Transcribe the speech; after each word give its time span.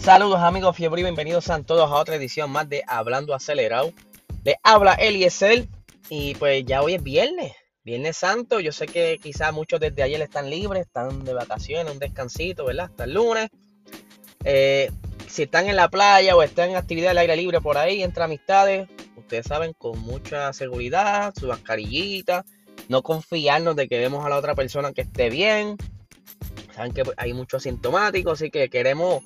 Saludos 0.00 0.40
amigos 0.40 0.74
fiebre 0.76 1.02
y 1.02 1.04
bienvenidos 1.04 1.50
a 1.50 1.62
todos 1.62 1.90
a 1.90 1.96
otra 1.96 2.16
edición 2.16 2.50
más 2.50 2.66
de 2.70 2.82
Hablando 2.86 3.34
Acelerado. 3.34 3.92
Les 4.44 4.56
habla 4.62 4.94
Eliezer 4.94 5.68
y 6.08 6.34
pues 6.36 6.64
ya 6.64 6.80
hoy 6.80 6.94
es 6.94 7.02
viernes, 7.02 7.52
viernes 7.84 8.16
santo. 8.16 8.60
Yo 8.60 8.72
sé 8.72 8.86
que 8.86 9.18
quizás 9.22 9.52
muchos 9.52 9.78
desde 9.78 10.02
ayer 10.02 10.22
están 10.22 10.48
libres, 10.48 10.86
están 10.86 11.22
de 11.22 11.34
vacaciones, 11.34 11.92
un 11.92 11.98
descansito, 11.98 12.64
¿verdad? 12.64 12.86
Hasta 12.86 13.04
el 13.04 13.12
lunes. 13.12 13.50
Eh, 14.44 14.90
si 15.28 15.42
están 15.42 15.68
en 15.68 15.76
la 15.76 15.90
playa 15.90 16.34
o 16.34 16.42
están 16.42 16.70
en 16.70 16.76
actividad 16.76 17.10
al 17.10 17.18
aire 17.18 17.36
libre 17.36 17.60
por 17.60 17.76
ahí, 17.76 18.02
entre 18.02 18.24
amistades, 18.24 18.88
ustedes 19.16 19.44
saben, 19.44 19.74
con 19.74 19.98
mucha 20.00 20.50
seguridad, 20.54 21.34
su 21.38 21.46
mascarillita, 21.46 22.46
no 22.88 23.02
confiarnos 23.02 23.76
de 23.76 23.86
que 23.86 23.98
vemos 23.98 24.24
a 24.24 24.30
la 24.30 24.38
otra 24.38 24.54
persona 24.54 24.94
que 24.94 25.02
esté 25.02 25.28
bien. 25.28 25.76
Saben 26.74 26.94
que 26.94 27.02
hay 27.18 27.34
muchos 27.34 27.60
asintomáticos, 27.60 28.40
así 28.40 28.50
que 28.50 28.70
queremos 28.70 29.22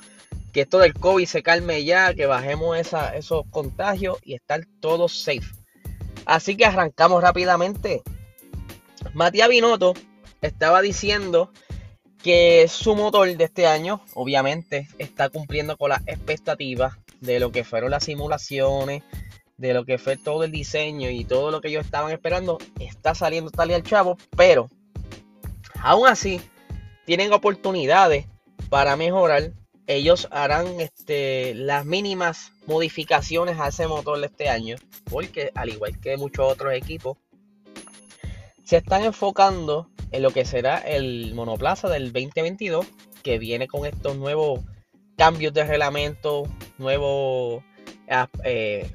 que 0.54 0.62
esto 0.62 0.78
del 0.78 0.94
COVID 0.94 1.26
se 1.26 1.42
calme 1.42 1.84
ya, 1.84 2.14
que 2.14 2.26
bajemos 2.26 2.78
esos 2.78 3.44
contagios 3.50 4.18
y 4.22 4.34
estar 4.34 4.64
todos 4.80 5.20
safe. 5.20 5.52
Así 6.24 6.56
que 6.56 6.64
arrancamos 6.64 7.20
rápidamente. 7.20 8.02
Matías 9.12 9.48
Binotto 9.48 9.94
estaba 10.40 10.80
diciendo 10.80 11.50
que 12.22 12.66
su 12.68 12.94
motor 12.94 13.36
de 13.36 13.44
este 13.44 13.66
año, 13.66 14.00
obviamente, 14.14 14.88
está 14.98 15.28
cumpliendo 15.28 15.76
con 15.76 15.90
las 15.90 16.06
expectativas 16.06 16.94
de 17.20 17.40
lo 17.40 17.50
que 17.50 17.64
fueron 17.64 17.90
las 17.90 18.04
simulaciones, 18.04 19.02
de 19.56 19.74
lo 19.74 19.84
que 19.84 19.98
fue 19.98 20.16
todo 20.16 20.44
el 20.44 20.52
diseño 20.52 21.10
y 21.10 21.24
todo 21.24 21.50
lo 21.50 21.60
que 21.60 21.68
ellos 21.68 21.84
estaban 21.84 22.12
esperando. 22.12 22.58
Está 22.78 23.16
saliendo 23.16 23.50
tal 23.50 23.72
y 23.72 23.74
al 23.74 23.82
chavo, 23.82 24.16
pero 24.36 24.70
aún 25.82 26.06
así 26.06 26.40
tienen 27.06 27.32
oportunidades 27.32 28.26
para 28.70 28.96
mejorar. 28.96 29.50
Ellos 29.86 30.28
harán 30.30 30.80
este, 30.80 31.54
las 31.54 31.84
mínimas 31.84 32.52
modificaciones 32.66 33.58
a 33.58 33.68
ese 33.68 33.86
motor 33.86 34.22
este 34.24 34.48
año, 34.48 34.76
porque 35.10 35.50
al 35.54 35.68
igual 35.68 36.00
que 36.00 36.16
muchos 36.16 36.50
otros 36.50 36.72
equipos, 36.72 37.18
se 38.64 38.78
están 38.78 39.04
enfocando 39.04 39.90
en 40.10 40.22
lo 40.22 40.30
que 40.30 40.44
será 40.44 40.78
el 40.78 41.34
monoplaza 41.34 41.88
del 41.88 42.12
2022, 42.12 42.86
que 43.22 43.38
viene 43.38 43.68
con 43.68 43.84
estos 43.84 44.16
nuevos 44.16 44.60
cambios 45.16 45.52
de 45.52 45.64
reglamento, 45.64 46.44
nuevo 46.78 47.62
eh, 48.44 48.90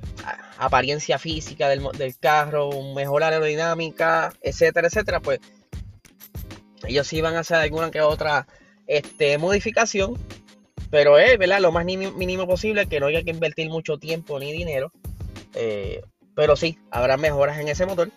apariencia 0.58 1.18
física 1.18 1.70
del, 1.70 2.18
carro, 2.20 2.70
mejor 2.94 3.24
aerodinámica, 3.24 4.34
etcétera, 4.42 4.88
etcétera, 4.88 5.20
pues 5.20 5.40
ellos 6.88 7.12
iban 7.14 7.36
a 7.36 7.40
hacer 7.40 7.58
alguna 7.58 7.92
que 7.92 8.02
otra 8.02 8.48
este, 8.88 9.38
modificación, 9.38 10.18
pero 10.90 11.18
es 11.18 11.38
¿verdad? 11.38 11.60
lo 11.60 11.72
más 11.72 11.86
mínimo 11.86 12.48
posible, 12.48 12.88
que 12.88 13.00
no 13.00 13.08
haya 13.08 13.24
que 13.24 13.32
invertir 13.32 13.70
mucho 13.70 13.98
tiempo 13.98 14.40
ni 14.40 14.52
dinero, 14.52 14.92
eh, 15.54 16.02
pero 16.36 16.56
sí, 16.56 16.78
habrá 16.92 17.18
mejoras 17.18 17.60
en 17.60 17.68
ese 17.68 17.86
motor. 17.86 18.12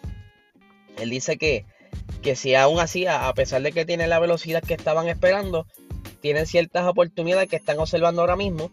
Él 0.98 1.10
dice 1.10 1.38
que, 1.38 1.64
que 2.22 2.36
si 2.36 2.54
aún 2.54 2.80
así, 2.80 3.06
a 3.06 3.32
pesar 3.34 3.62
de 3.62 3.72
que 3.72 3.84
tiene 3.84 4.06
la 4.06 4.20
velocidad 4.20 4.62
que 4.62 4.74
estaban 4.74 5.08
esperando, 5.08 5.66
tienen 6.20 6.46
ciertas 6.46 6.86
oportunidades 6.86 7.48
que 7.48 7.56
están 7.56 7.78
observando 7.78 8.22
ahora 8.22 8.36
mismo 8.36 8.70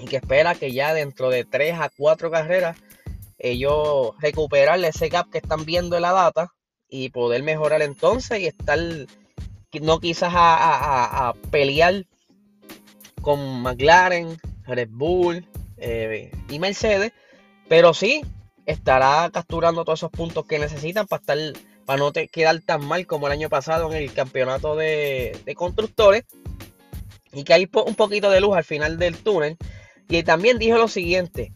y 0.00 0.04
que 0.04 0.16
espera 0.16 0.54
que 0.54 0.72
ya 0.72 0.92
dentro 0.92 1.30
de 1.30 1.44
3 1.44 1.80
a 1.80 1.90
4 1.96 2.30
carreras 2.30 2.76
ellos 3.38 4.12
recuperarle 4.20 4.88
ese 4.88 5.08
gap 5.08 5.30
que 5.30 5.38
están 5.38 5.64
viendo 5.64 5.96
en 5.96 6.02
la 6.02 6.12
data 6.12 6.52
y 6.88 7.10
poder 7.10 7.42
mejorar 7.42 7.82
entonces 7.82 8.40
y 8.40 8.46
estar 8.46 8.78
no 9.80 9.98
quizás 9.98 10.32
a, 10.34 11.34
pelear 11.50 12.04
con 13.24 13.62
McLaren, 13.62 14.38
Red 14.66 14.90
Bull 14.92 15.44
eh, 15.78 16.30
y 16.48 16.58
Mercedes, 16.58 17.12
pero 17.68 17.94
sí 17.94 18.22
estará 18.66 19.28
capturando 19.32 19.84
todos 19.84 20.00
esos 20.00 20.10
puntos 20.10 20.46
que 20.46 20.58
necesitan 20.58 21.06
para 21.06 21.20
estar 21.20 21.38
para 21.84 21.98
no 21.98 22.12
quedar 22.12 22.60
tan 22.60 22.84
mal 22.86 23.06
como 23.06 23.26
el 23.26 23.32
año 23.32 23.50
pasado 23.50 23.90
en 23.92 23.98
el 23.98 24.12
campeonato 24.12 24.74
de, 24.74 25.38
constructores. 25.54 26.24
Y 27.32 27.44
que 27.44 27.52
hay 27.52 27.68
un 27.86 27.94
poquito 27.94 28.30
de 28.30 28.40
luz 28.40 28.56
al 28.56 28.64
final 28.64 28.96
del 28.96 29.18
túnel. 29.18 29.58
Y 30.08 30.22
también 30.22 30.58
dijo 30.58 30.78
lo 30.78 30.88
siguiente 30.88 31.52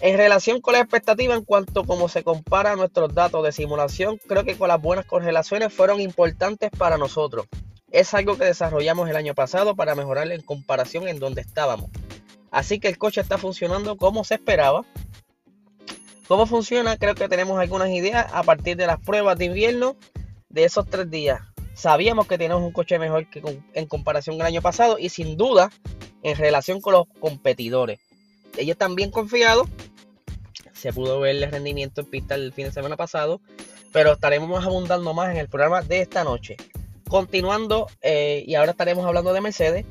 en 0.00 0.16
relación 0.18 0.60
con 0.60 0.74
la 0.74 0.80
expectativa 0.80 1.34
en 1.34 1.44
cuanto 1.44 1.80
a 1.80 1.86
cómo 1.86 2.08
se 2.08 2.24
compara 2.24 2.76
nuestros 2.76 3.14
datos 3.14 3.44
de 3.44 3.52
simulación 3.52 4.18
creo 4.26 4.44
que 4.44 4.56
con 4.56 4.68
las 4.68 4.82
buenas 4.82 5.06
correlaciones 5.06 5.72
fueron 5.72 6.00
importantes 6.00 6.70
para 6.76 6.98
nosotros 6.98 7.46
es 7.94 8.14
algo 8.14 8.36
que 8.36 8.44
desarrollamos 8.44 9.08
el 9.08 9.16
año 9.16 9.34
pasado 9.34 9.74
para 9.74 9.94
mejorar 9.94 10.30
en 10.30 10.42
comparación 10.42 11.08
en 11.08 11.18
donde 11.18 11.40
estábamos 11.40 11.90
así 12.50 12.78
que 12.78 12.88
el 12.88 12.98
coche 12.98 13.20
está 13.20 13.38
funcionando 13.38 13.96
como 13.96 14.24
se 14.24 14.34
esperaba 14.34 14.84
¿Cómo 16.26 16.46
funciona? 16.46 16.96
Creo 16.96 17.14
que 17.14 17.28
tenemos 17.28 17.58
algunas 17.60 17.90
ideas 17.90 18.26
a 18.32 18.42
partir 18.42 18.78
de 18.78 18.86
las 18.86 18.98
pruebas 18.98 19.36
de 19.36 19.44
invierno 19.44 19.94
de 20.48 20.64
esos 20.64 20.86
tres 20.88 21.10
días. 21.10 21.42
Sabíamos 21.74 22.26
que 22.26 22.38
tenemos 22.38 22.62
un 22.62 22.72
coche 22.72 22.98
mejor 22.98 23.28
que 23.28 23.42
en 23.74 23.86
comparación 23.86 24.40
al 24.40 24.46
año 24.46 24.62
pasado 24.62 24.98
y 24.98 25.10
sin 25.10 25.36
duda 25.36 25.70
en 26.22 26.36
relación 26.36 26.80
con 26.80 26.94
los 26.94 27.06
competidores. 27.20 28.00
Ellos 28.56 28.78
también 28.78 29.10
confiados. 29.10 29.68
Se 30.72 30.94
pudo 30.94 31.20
ver 31.20 31.36
el 31.36 31.50
rendimiento 31.50 32.00
en 32.00 32.06
pista 32.06 32.36
el 32.36 32.52
fin 32.54 32.66
de 32.66 32.72
semana 32.72 32.96
pasado, 32.96 33.42
pero 33.92 34.12
estaremos 34.12 34.64
abundando 34.64 35.12
más 35.12 35.30
en 35.30 35.36
el 35.36 35.48
programa 35.48 35.82
de 35.82 36.00
esta 36.00 36.24
noche. 36.24 36.56
Continuando, 37.14 37.86
eh, 38.02 38.42
y 38.44 38.56
ahora 38.56 38.72
estaremos 38.72 39.06
hablando 39.06 39.32
de 39.32 39.40
Mercedes. 39.40 39.86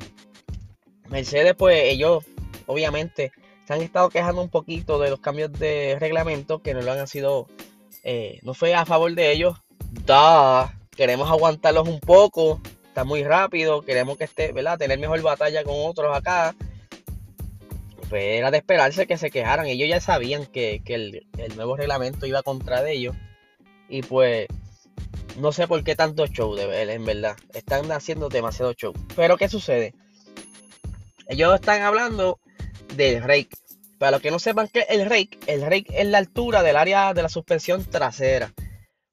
Mercedes, 1.08 1.54
pues 1.56 1.84
ellos 1.84 2.22
obviamente 2.66 3.32
se 3.66 3.72
han 3.72 3.80
estado 3.80 4.10
quejando 4.10 4.42
un 4.42 4.50
poquito 4.50 4.98
de 4.98 5.08
los 5.08 5.20
cambios 5.20 5.50
de 5.54 5.96
reglamento 5.98 6.60
que 6.60 6.74
no 6.74 6.82
lo 6.82 6.92
han 6.92 7.06
sido, 7.06 7.46
eh, 8.02 8.40
no 8.42 8.52
fue 8.52 8.74
a 8.74 8.84
favor 8.84 9.14
de 9.14 9.32
ellos. 9.32 9.56
Da, 10.04 10.78
queremos 10.94 11.30
aguantarlos 11.30 11.88
un 11.88 11.98
poco, 11.98 12.60
está 12.88 13.04
muy 13.04 13.24
rápido, 13.24 13.80
queremos 13.80 14.18
que 14.18 14.24
esté, 14.24 14.52
¿verdad? 14.52 14.76
Tener 14.76 14.98
mejor 14.98 15.22
batalla 15.22 15.64
con 15.64 15.76
otros 15.78 16.14
acá. 16.14 16.54
Pues 18.10 18.22
era 18.22 18.50
de 18.50 18.58
esperarse 18.58 19.06
que 19.06 19.16
se 19.16 19.30
quejaran. 19.30 19.64
Ellos 19.64 19.88
ya 19.88 20.02
sabían 20.02 20.44
que, 20.44 20.82
el, 20.84 21.26
nuevo 21.56 21.74
reglamento 21.74 22.26
iba 22.26 22.42
contra 22.42 22.82
de 22.82 22.92
ellos. 22.92 23.16
Y 23.88 24.02
pues 24.02 24.46
no 25.36 25.52
sé 25.52 25.66
por 25.66 25.82
qué 25.84 25.96
tanto 25.96 26.26
show, 26.26 26.54
de, 26.54 26.92
en 26.92 27.04
verdad. 27.04 27.36
Están 27.52 27.90
haciendo 27.92 28.28
demasiado 28.28 28.72
show. 28.74 28.92
Pero 29.16 29.36
¿qué 29.36 29.48
sucede? 29.48 29.94
Ellos 31.28 31.54
están 31.54 31.82
hablando 31.82 32.38
del 32.96 33.22
rake. 33.22 33.56
Para 33.98 34.12
los 34.12 34.20
que 34.20 34.30
no 34.30 34.38
sepan 34.38 34.68
qué 34.68 34.80
es 34.80 34.90
el 34.90 35.08
rake, 35.08 35.38
el 35.46 35.62
rake 35.62 35.86
es 36.00 36.06
la 36.06 36.18
altura 36.18 36.62
del 36.62 36.76
área 36.76 37.14
de 37.14 37.22
la 37.22 37.28
suspensión 37.28 37.84
trasera. 37.84 38.52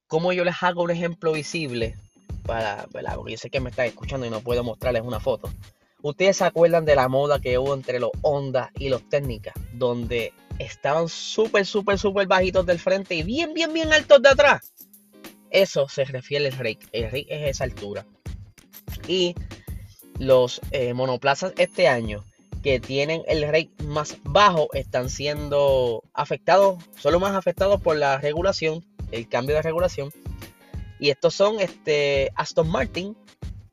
Como 0.07 0.33
yo 0.33 0.43
les 0.43 0.61
hago 0.61 0.83
un 0.83 0.91
ejemplo 0.91 1.31
visible, 1.31 1.95
para, 2.45 2.87
porque 2.91 3.31
yo 3.31 3.37
sé 3.37 3.49
que 3.49 3.59
me 3.59 3.69
están 3.69 3.85
escuchando 3.85 4.25
y 4.25 4.29
no 4.29 4.41
puedo 4.41 4.63
mostrarles 4.63 5.03
una 5.03 5.19
foto. 5.19 5.49
Ustedes 6.01 6.37
se 6.37 6.45
acuerdan 6.45 6.83
de 6.83 6.95
la 6.95 7.07
moda 7.07 7.39
que 7.39 7.57
hubo 7.57 7.73
entre 7.73 7.99
los 7.99 8.09
Honda 8.21 8.71
y 8.75 8.89
los 8.89 9.07
Técnicas, 9.07 9.53
donde 9.73 10.33
estaban 10.57 11.07
súper, 11.07 11.65
súper, 11.65 11.99
súper 11.99 12.27
bajitos 12.27 12.65
del 12.65 12.79
frente 12.79 13.15
y 13.15 13.23
bien, 13.23 13.53
bien, 13.53 13.71
bien 13.71 13.93
altos 13.93 14.21
de 14.21 14.29
atrás. 14.29 14.73
Eso 15.51 15.87
se 15.89 16.05
refiere 16.05 16.47
al 16.47 16.53
rake. 16.53 16.87
El 16.93 17.05
rake 17.05 17.27
es 17.29 17.49
esa 17.49 17.65
altura. 17.65 18.05
Y 19.07 19.35
los 20.17 20.61
eh, 20.71 20.93
monoplazas 20.93 21.53
este 21.57 21.87
año 21.87 22.23
que 22.63 22.79
tienen 22.79 23.23
el 23.27 23.43
rate 23.43 23.71
más 23.83 24.17
bajo 24.23 24.69
están 24.73 25.09
siendo 25.09 26.03
afectados, 26.13 26.83
solo 26.97 27.19
más 27.19 27.35
afectados 27.35 27.81
por 27.81 27.97
la 27.97 28.19
regulación, 28.19 28.85
el 29.11 29.27
cambio 29.27 29.55
de 29.55 29.61
regulación. 29.61 30.11
Y 30.99 31.09
estos 31.09 31.33
son 31.33 31.59
este, 31.59 32.31
Aston 32.35 32.69
Martin 32.69 33.17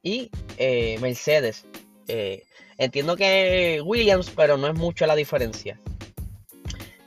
y 0.03 0.31
eh, 0.57 0.99
Mercedes. 1.01 1.67
Eh, 2.09 2.45
entiendo 2.79 3.17
que 3.17 3.83
Williams, 3.85 4.33
pero 4.35 4.57
no 4.57 4.67
es 4.67 4.75
mucho 4.75 5.07
la 5.07 5.15
diferencia. 5.15 5.79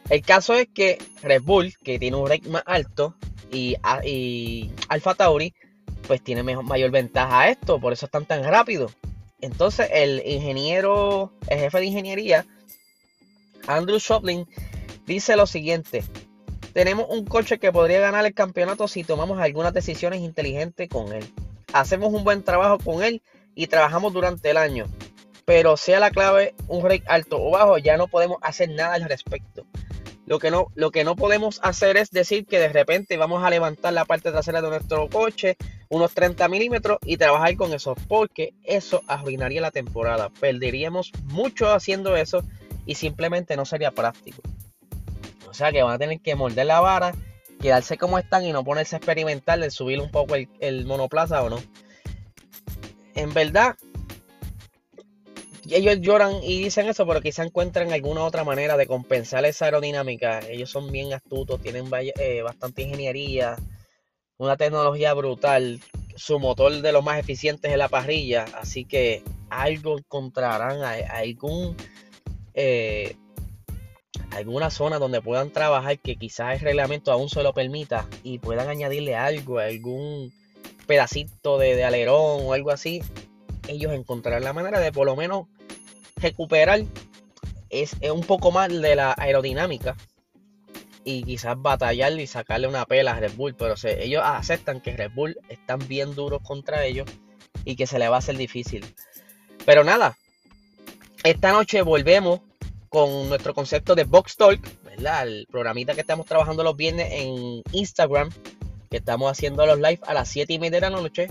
El 0.09 0.21
caso 0.21 0.53
es 0.53 0.67
que 0.73 0.99
Red 1.23 1.41
Bull, 1.41 1.73
que 1.83 1.97
tiene 1.97 2.17
un 2.17 2.27
rate 2.27 2.47
más 2.49 2.63
alto, 2.65 3.15
y, 3.51 4.71
Alfa 4.87 5.15
Tauri, 5.15 5.53
pues 6.07 6.23
tiene 6.23 6.43
mayor 6.43 6.91
ventaja 6.91 7.41
a 7.41 7.49
esto, 7.49 7.79
por 7.79 7.93
eso 7.93 8.05
están 8.05 8.25
tan 8.25 8.43
rápidos. 8.43 8.93
Entonces 9.41 9.89
el 9.91 10.21
ingeniero, 10.25 11.31
el 11.47 11.59
jefe 11.59 11.79
de 11.79 11.85
ingeniería, 11.85 12.45
Andrew 13.67 13.97
Shoplin, 13.99 14.47
dice 15.05 15.35
lo 15.35 15.47
siguiente. 15.47 16.03
Tenemos 16.73 17.07
un 17.09 17.25
coche 17.25 17.59
que 17.59 17.71
podría 17.71 17.99
ganar 17.99 18.25
el 18.25 18.33
campeonato 18.33 18.87
si 18.87 19.03
tomamos 19.03 19.39
algunas 19.39 19.73
decisiones 19.73 20.21
inteligentes 20.21 20.87
con 20.87 21.11
él. 21.11 21.25
Hacemos 21.73 22.13
un 22.13 22.23
buen 22.23 22.43
trabajo 22.43 22.77
con 22.77 23.03
él 23.03 23.21
y 23.55 23.67
trabajamos 23.67 24.13
durante 24.13 24.51
el 24.51 24.57
año. 24.57 24.85
Pero 25.43 25.75
sea 25.75 25.99
la 25.99 26.11
clave 26.11 26.55
un 26.67 26.83
rate 26.83 27.03
alto 27.07 27.41
o 27.41 27.51
bajo, 27.51 27.77
ya 27.77 27.97
no 27.97 28.07
podemos 28.07 28.37
hacer 28.41 28.69
nada 28.69 28.93
al 28.93 29.03
respecto. 29.03 29.65
Lo 30.25 30.39
que, 30.39 30.51
no, 30.51 30.67
lo 30.75 30.91
que 30.91 31.03
no 31.03 31.15
podemos 31.15 31.59
hacer 31.63 31.97
es 31.97 32.11
decir 32.11 32.45
que 32.45 32.59
de 32.59 32.69
repente 32.69 33.17
vamos 33.17 33.43
a 33.43 33.49
levantar 33.49 33.93
la 33.93 34.05
parte 34.05 34.31
trasera 34.31 34.61
de 34.61 34.69
nuestro 34.69 35.09
coche 35.09 35.57
unos 35.89 36.13
30 36.13 36.47
milímetros 36.47 36.99
y 37.03 37.17
trabajar 37.17 37.55
con 37.57 37.73
eso, 37.73 37.95
porque 38.07 38.53
eso 38.63 39.01
arruinaría 39.07 39.61
la 39.61 39.71
temporada. 39.71 40.29
Perderíamos 40.29 41.11
mucho 41.25 41.71
haciendo 41.71 42.15
eso 42.15 42.43
y 42.85 42.95
simplemente 42.95 43.57
no 43.57 43.65
sería 43.65 43.91
práctico. 43.91 44.41
O 45.49 45.53
sea 45.53 45.71
que 45.71 45.83
van 45.83 45.95
a 45.95 45.99
tener 45.99 46.21
que 46.21 46.35
morder 46.35 46.65
la 46.65 46.79
vara, 46.79 47.13
quedarse 47.59 47.97
como 47.97 48.17
están 48.17 48.45
y 48.45 48.53
no 48.53 48.63
ponerse 48.63 48.95
a 48.95 48.99
experimentar 48.99 49.59
de 49.59 49.69
subir 49.69 49.99
un 49.99 50.09
poco 50.09 50.35
el, 50.35 50.85
monoplaza 50.85 51.43
o 51.43 51.49
no. 51.49 51.61
En 53.15 53.33
verdad, 53.33 53.75
ellos 55.73 55.99
lloran 56.01 56.43
y 56.43 56.63
dicen 56.63 56.87
eso, 56.87 57.05
pero 57.05 57.21
quizá 57.21 57.43
encuentren 57.43 57.91
alguna 57.91 58.23
otra 58.23 58.43
manera 58.43 58.77
de 58.77 58.87
compensar 58.87 59.45
esa 59.45 59.65
aerodinámica. 59.65 60.39
Ellos 60.49 60.69
son 60.69 60.91
bien 60.91 61.13
astutos, 61.13 61.61
tienen 61.61 61.85
eh, 61.93 62.41
bastante 62.41 62.83
ingeniería 62.83 63.55
una 64.41 64.57
tecnología 64.57 65.13
brutal, 65.13 65.79
su 66.15 66.39
motor 66.39 66.81
de 66.81 66.91
los 66.91 67.03
más 67.03 67.19
eficientes 67.19 67.71
en 67.71 67.77
la 67.77 67.89
parrilla, 67.89 68.45
así 68.59 68.85
que 68.85 69.23
algo 69.51 69.99
encontrarán, 69.99 70.81
algún 71.11 71.77
eh, 72.55 73.15
alguna 74.31 74.71
zona 74.71 74.97
donde 74.97 75.21
puedan 75.21 75.51
trabajar 75.51 75.99
que 75.99 76.15
quizás 76.15 76.55
el 76.55 76.61
reglamento 76.61 77.11
aún 77.11 77.29
se 77.29 77.43
lo 77.43 77.53
permita 77.53 78.07
y 78.23 78.39
puedan 78.39 78.67
añadirle 78.67 79.15
algo, 79.15 79.59
algún 79.59 80.33
pedacito 80.87 81.59
de, 81.59 81.83
alerón 81.83 82.41
o 82.43 82.53
algo 82.53 82.71
así, 82.71 83.03
ellos 83.67 83.93
encontrarán 83.93 84.43
la 84.43 84.53
manera 84.53 84.79
de 84.79 84.91
por 84.91 85.05
lo 85.05 85.15
menos 85.15 85.47
recuperar 86.21 86.83
es 87.69 87.95
un 88.11 88.21
poco 88.21 88.51
más 88.51 88.69
de 88.69 88.95
la 88.95 89.15
aerodinámica 89.17 89.95
y 91.03 91.23
quizás 91.23 91.59
batallar 91.59 92.19
y 92.19 92.27
sacarle 92.27 92.67
una 92.67 92.85
pela 92.85 93.13
a 93.13 93.19
Red 93.19 93.33
Bull, 93.35 93.55
pero 93.55 93.75
ellos 93.83 94.21
aceptan 94.23 94.81
que 94.81 94.95
Red 94.95 95.11
Bull 95.13 95.37
están 95.49 95.79
bien 95.87 96.13
duros 96.13 96.41
contra 96.43 96.85
ellos 96.85 97.09
y 97.65 97.75
que 97.75 97.87
se 97.87 97.97
le 97.97 98.07
va 98.07 98.17
a 98.17 98.19
hacer 98.19 98.37
difícil. 98.37 98.85
Pero 99.65 99.83
nada, 99.83 100.17
esta 101.23 101.51
noche 101.51 101.81
volvemos 101.81 102.41
con 102.89 103.29
nuestro 103.29 103.53
concepto 103.53 103.95
de 103.95 104.03
Box 104.03 104.35
Talk, 104.35 104.83
¿verdad? 104.83 105.27
El 105.27 105.47
programita 105.49 105.93
que 105.93 106.01
estamos 106.01 106.25
trabajando 106.25 106.63
los 106.63 106.75
viernes 106.75 107.07
en 107.11 107.63
Instagram, 107.71 108.29
que 108.89 108.97
estamos 108.97 109.31
haciendo 109.31 109.65
los 109.65 109.77
live 109.77 109.99
a 110.05 110.13
las 110.13 110.27
7 110.27 110.53
y 110.53 110.59
media 110.59 110.81
de 110.81 110.89
la 110.89 111.01
noche, 111.01 111.27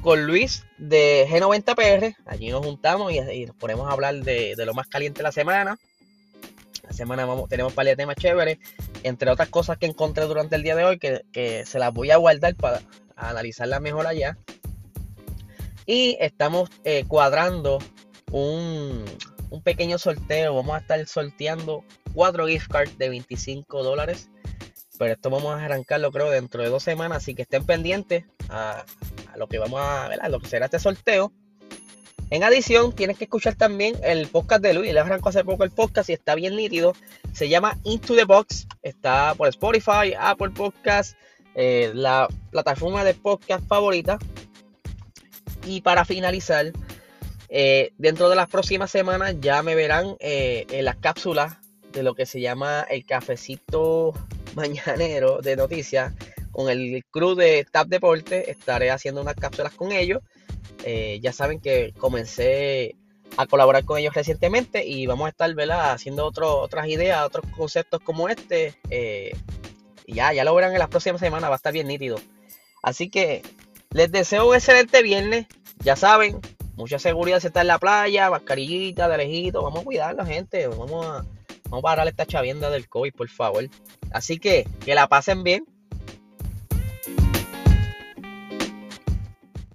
con 0.00 0.26
Luis 0.26 0.64
de 0.78 1.26
G90PR. 1.28 2.16
Allí 2.26 2.50
nos 2.50 2.64
juntamos 2.64 3.12
y, 3.12 3.46
nos 3.46 3.56
ponemos 3.56 3.88
a 3.88 3.92
hablar 3.92 4.14
de, 4.16 4.54
lo 4.64 4.74
más 4.74 4.88
caliente 4.88 5.18
de 5.18 5.24
la 5.24 5.32
semana. 5.32 5.78
La 6.82 6.92
semana 6.92 7.26
vamos, 7.26 7.48
tenemos 7.48 7.74
de 7.74 7.96
temas 7.96 8.16
chéveres, 8.16 8.58
entre 9.02 9.30
otras 9.30 9.48
cosas 9.48 9.76
que 9.76 9.86
encontré 9.86 10.24
durante 10.24 10.56
el 10.56 10.62
día 10.62 10.74
de 10.74 10.84
hoy, 10.84 10.98
que, 10.98 11.64
se 11.66 11.78
las 11.78 11.92
voy 11.92 12.10
a 12.10 12.16
guardar 12.16 12.54
para 12.54 12.80
analizarlas 13.16 13.80
mejor 13.80 14.06
allá. 14.06 14.38
Y 15.84 16.16
estamos 16.20 16.70
eh, 16.84 17.04
cuadrando 17.06 17.78
un, 18.30 19.04
pequeño 19.64 19.98
sorteo. 19.98 20.54
Vamos 20.54 20.76
a 20.76 20.78
estar 20.78 21.06
sorteando 21.06 21.84
cuatro 22.14 22.46
gift 22.46 22.70
cards 22.70 22.98
de 22.98 23.08
25 23.08 23.82
dólares. 23.82 24.30
Pero 24.98 25.12
esto 25.12 25.30
vamos 25.30 25.54
a 25.54 25.64
arrancarlo 25.64 26.10
creo 26.10 26.30
dentro 26.30 26.62
de 26.62 26.68
dos 26.68 26.82
semanas. 26.82 27.18
Así 27.18 27.34
que 27.34 27.42
estén 27.42 27.64
pendientes 27.64 28.24
lo 29.36 29.48
que 29.48 29.58
vamos 29.58 29.80
a 29.80 30.08
ver, 30.08 30.20
a 30.20 30.28
lo 30.28 30.40
que 30.40 30.48
será 30.48 30.66
este 30.66 30.78
sorteo. 30.78 31.32
En 32.30 32.44
adición, 32.44 32.94
tienes 32.94 33.16
que 33.16 33.24
escuchar 33.24 33.54
también 33.54 33.96
el 34.02 34.26
podcast 34.28 34.62
de 34.62 34.74
Luis. 34.74 34.92
Le 34.92 35.00
arrancó 35.00 35.30
hace 35.30 35.44
poco 35.44 35.64
el 35.64 35.70
podcast 35.70 36.10
y 36.10 36.12
está 36.12 36.34
bien 36.34 36.56
nítido. 36.56 36.92
Se 37.32 37.48
llama 37.48 37.78
Into 37.84 38.14
the 38.14 38.24
Box. 38.24 38.66
Está 38.82 39.34
por 39.34 39.48
Spotify, 39.48 40.14
Apple 40.18 40.50
Podcast, 40.50 41.16
eh, 41.54 41.90
la 41.94 42.28
plataforma 42.50 43.02
de 43.02 43.14
podcast 43.14 43.66
favorita. 43.66 44.18
Y 45.64 45.80
para 45.80 46.04
finalizar, 46.04 46.72
eh, 47.48 47.92
dentro 47.96 48.28
de 48.28 48.36
las 48.36 48.48
próximas 48.48 48.90
semanas 48.90 49.36
ya 49.40 49.62
me 49.62 49.74
verán 49.74 50.16
eh, 50.20 50.66
en 50.70 50.84
las 50.84 50.96
cápsulas 50.96 51.56
de 51.92 52.02
lo 52.02 52.14
que 52.14 52.26
se 52.26 52.42
llama 52.42 52.86
el 52.90 53.06
cafecito 53.06 54.12
mañanero 54.54 55.40
de 55.40 55.56
noticias 55.56 56.12
con 56.58 56.68
el 56.68 57.04
crew 57.12 57.36
de 57.36 57.64
Tap 57.70 57.86
Deporte. 57.86 58.50
Estaré 58.50 58.90
haciendo 58.90 59.20
unas 59.20 59.36
cápsulas 59.36 59.72
con 59.74 59.92
ellos 59.92 60.22
eh, 60.84 61.18
ya 61.22 61.32
saben 61.32 61.60
que 61.60 61.92
comencé 61.98 62.96
a 63.36 63.46
colaborar 63.46 63.84
con 63.84 63.98
ellos 63.98 64.14
recientemente 64.14 64.86
y 64.86 65.06
vamos 65.06 65.26
a 65.26 65.30
estar 65.30 65.50
haciendo 65.70 66.26
otras 66.26 66.88
ideas, 66.88 67.24
otros 67.24 67.44
conceptos 67.56 68.00
como 68.00 68.28
este. 68.28 68.74
Eh, 68.90 69.36
ya, 70.06 70.32
ya 70.32 70.44
lo 70.44 70.54
verán 70.54 70.72
en 70.72 70.78
las 70.78 70.88
próximas 70.88 71.20
semanas, 71.20 71.50
va 71.50 71.54
a 71.54 71.56
estar 71.56 71.72
bien 71.72 71.88
nítido. 71.88 72.18
Así 72.82 73.10
que 73.10 73.42
les 73.90 74.10
deseo 74.10 74.48
un 74.48 74.54
excelente 74.54 75.02
viernes. 75.02 75.46
Ya 75.80 75.94
saben, 75.94 76.40
mucha 76.76 76.98
seguridad 76.98 77.40
si 77.40 77.48
está 77.48 77.60
en 77.60 77.68
la 77.68 77.78
playa, 77.78 78.30
mascarillita 78.30 79.08
de 79.08 79.18
lejito. 79.18 79.62
Vamos 79.62 79.82
a 79.82 79.84
cuidar 79.84 80.14
la 80.14 80.26
gente, 80.26 80.66
vamos 80.66 81.06
a, 81.06 81.24
vamos 81.64 81.78
a 81.78 81.82
parar 81.82 82.08
esta 82.08 82.26
chavienda 82.26 82.70
del 82.70 82.88
COVID, 82.88 83.12
por 83.12 83.28
favor. 83.28 83.68
Así 84.10 84.38
que 84.38 84.66
que 84.84 84.94
la 84.94 85.06
pasen 85.06 85.42
bien 85.42 85.64